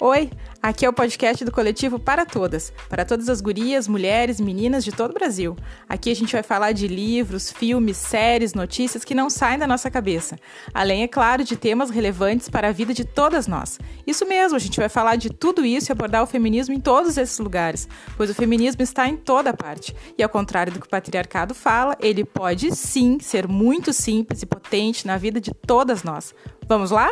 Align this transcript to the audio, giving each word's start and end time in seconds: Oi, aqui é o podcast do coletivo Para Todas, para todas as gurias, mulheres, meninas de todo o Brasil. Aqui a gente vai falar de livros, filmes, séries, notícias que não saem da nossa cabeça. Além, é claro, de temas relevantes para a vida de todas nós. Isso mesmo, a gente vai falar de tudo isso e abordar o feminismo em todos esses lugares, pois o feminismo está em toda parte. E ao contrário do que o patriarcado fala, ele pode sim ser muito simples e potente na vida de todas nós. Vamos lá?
Oi, 0.00 0.30
aqui 0.62 0.86
é 0.86 0.88
o 0.88 0.92
podcast 0.92 1.44
do 1.44 1.50
coletivo 1.50 1.98
Para 1.98 2.24
Todas, 2.24 2.72
para 2.88 3.04
todas 3.04 3.28
as 3.28 3.40
gurias, 3.40 3.88
mulheres, 3.88 4.38
meninas 4.38 4.84
de 4.84 4.92
todo 4.92 5.10
o 5.10 5.14
Brasil. 5.14 5.56
Aqui 5.88 6.12
a 6.12 6.14
gente 6.14 6.32
vai 6.34 6.42
falar 6.44 6.70
de 6.70 6.86
livros, 6.86 7.50
filmes, 7.50 7.96
séries, 7.96 8.54
notícias 8.54 9.04
que 9.04 9.12
não 9.12 9.28
saem 9.28 9.58
da 9.58 9.66
nossa 9.66 9.90
cabeça. 9.90 10.38
Além, 10.72 11.02
é 11.02 11.08
claro, 11.08 11.42
de 11.42 11.56
temas 11.56 11.90
relevantes 11.90 12.48
para 12.48 12.68
a 12.68 12.72
vida 12.72 12.94
de 12.94 13.04
todas 13.04 13.48
nós. 13.48 13.80
Isso 14.06 14.24
mesmo, 14.24 14.54
a 14.54 14.60
gente 14.60 14.78
vai 14.78 14.88
falar 14.88 15.16
de 15.16 15.30
tudo 15.30 15.66
isso 15.66 15.90
e 15.90 15.92
abordar 15.92 16.22
o 16.22 16.26
feminismo 16.26 16.72
em 16.72 16.80
todos 16.80 17.18
esses 17.18 17.40
lugares, 17.40 17.88
pois 18.16 18.30
o 18.30 18.34
feminismo 18.34 18.82
está 18.82 19.08
em 19.08 19.16
toda 19.16 19.52
parte. 19.52 19.96
E 20.16 20.22
ao 20.22 20.28
contrário 20.28 20.72
do 20.72 20.78
que 20.78 20.86
o 20.86 20.90
patriarcado 20.90 21.56
fala, 21.56 21.96
ele 21.98 22.24
pode 22.24 22.72
sim 22.76 23.18
ser 23.18 23.48
muito 23.48 23.92
simples 23.92 24.42
e 24.42 24.46
potente 24.46 25.08
na 25.08 25.16
vida 25.16 25.40
de 25.40 25.52
todas 25.52 26.04
nós. 26.04 26.32
Vamos 26.68 26.92
lá? 26.92 27.10